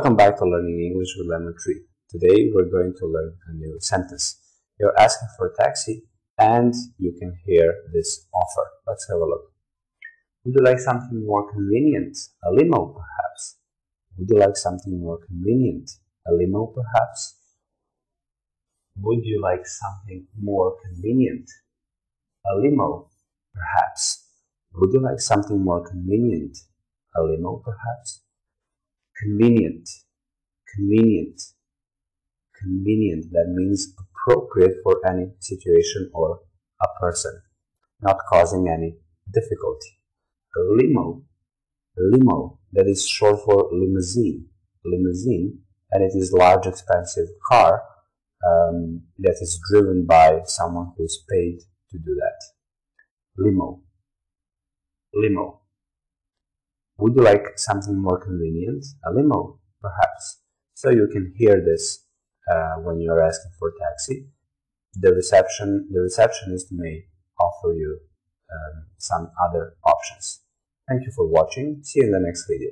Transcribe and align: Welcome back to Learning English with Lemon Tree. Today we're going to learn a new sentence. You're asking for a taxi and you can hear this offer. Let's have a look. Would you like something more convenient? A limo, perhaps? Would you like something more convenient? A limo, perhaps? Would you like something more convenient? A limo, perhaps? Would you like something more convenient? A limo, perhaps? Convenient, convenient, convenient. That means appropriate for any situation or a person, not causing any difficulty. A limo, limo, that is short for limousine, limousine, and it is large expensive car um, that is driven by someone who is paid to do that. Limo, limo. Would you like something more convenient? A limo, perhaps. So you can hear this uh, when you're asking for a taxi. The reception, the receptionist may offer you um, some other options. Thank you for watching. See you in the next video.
Welcome 0.00 0.16
back 0.16 0.38
to 0.38 0.46
Learning 0.46 0.80
English 0.80 1.10
with 1.18 1.28
Lemon 1.28 1.54
Tree. 1.62 1.82
Today 2.08 2.48
we're 2.54 2.70
going 2.70 2.94
to 3.00 3.06
learn 3.06 3.36
a 3.48 3.52
new 3.52 3.76
sentence. 3.80 4.40
You're 4.78 4.98
asking 4.98 5.28
for 5.36 5.48
a 5.48 5.62
taxi 5.62 6.04
and 6.38 6.72
you 6.96 7.12
can 7.20 7.36
hear 7.44 7.74
this 7.92 8.26
offer. 8.32 8.66
Let's 8.86 9.06
have 9.10 9.18
a 9.18 9.26
look. 9.26 9.52
Would 10.42 10.54
you 10.56 10.64
like 10.64 10.78
something 10.78 11.26
more 11.26 11.52
convenient? 11.52 12.16
A 12.42 12.50
limo, 12.50 12.94
perhaps? 12.94 13.58
Would 14.16 14.30
you 14.30 14.38
like 14.38 14.56
something 14.56 14.98
more 14.98 15.18
convenient? 15.26 15.90
A 16.26 16.32
limo, 16.32 16.72
perhaps? 16.74 17.36
Would 19.02 19.26
you 19.26 19.38
like 19.42 19.66
something 19.66 20.26
more 20.40 20.78
convenient? 20.82 21.44
A 22.46 22.56
limo, 22.56 23.10
perhaps? 23.52 24.26
Would 24.72 24.94
you 24.94 25.02
like 25.02 25.20
something 25.20 25.62
more 25.62 25.86
convenient? 25.86 26.56
A 27.14 27.22
limo, 27.22 27.62
perhaps? 27.62 28.22
Convenient, 29.22 29.88
convenient, 30.74 31.40
convenient. 32.58 33.26
That 33.32 33.52
means 33.54 33.94
appropriate 33.98 34.76
for 34.82 35.00
any 35.06 35.26
situation 35.40 36.10
or 36.14 36.40
a 36.80 36.86
person, 37.00 37.42
not 38.00 38.16
causing 38.30 38.68
any 38.68 38.96
difficulty. 39.32 39.98
A 40.56 40.60
limo, 40.60 41.22
limo, 41.96 42.58
that 42.72 42.86
is 42.86 43.06
short 43.06 43.40
for 43.44 43.68
limousine, 43.72 44.46
limousine, 44.84 45.58
and 45.92 46.02
it 46.02 46.12
is 46.16 46.32
large 46.32 46.66
expensive 46.66 47.28
car 47.48 47.82
um, 48.46 49.02
that 49.18 49.36
is 49.40 49.60
driven 49.70 50.06
by 50.06 50.40
someone 50.46 50.92
who 50.96 51.04
is 51.04 51.22
paid 51.30 51.58
to 51.90 51.98
do 51.98 52.14
that. 52.14 52.40
Limo, 53.36 53.82
limo. 55.14 55.59
Would 57.00 57.14
you 57.16 57.22
like 57.22 57.58
something 57.58 57.96
more 57.96 58.20
convenient? 58.20 58.84
A 59.06 59.10
limo, 59.10 59.58
perhaps. 59.80 60.42
So 60.74 60.90
you 60.90 61.08
can 61.10 61.32
hear 61.34 61.64
this 61.64 62.04
uh, 62.50 62.74
when 62.82 63.00
you're 63.00 63.22
asking 63.22 63.52
for 63.58 63.68
a 63.68 63.72
taxi. 63.82 64.26
The 64.94 65.14
reception, 65.14 65.88
the 65.90 66.00
receptionist 66.00 66.66
may 66.70 67.04
offer 67.40 67.72
you 67.72 68.00
um, 68.52 68.86
some 68.98 69.30
other 69.48 69.76
options. 69.84 70.40
Thank 70.88 71.06
you 71.06 71.12
for 71.12 71.26
watching. 71.26 71.80
See 71.82 72.00
you 72.00 72.06
in 72.06 72.12
the 72.12 72.20
next 72.20 72.46
video. 72.46 72.70